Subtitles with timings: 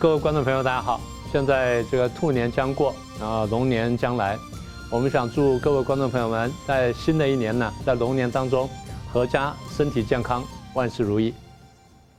[0.00, 0.98] 各位观众朋友大家好
[1.30, 4.38] 现在这个兔年将过啊龙年将来
[4.90, 8.66] 我们想祝各位观众朋友们在新的一年呢在龙年当中
[9.12, 10.42] 阖家身体健康
[10.72, 11.34] 万事如意。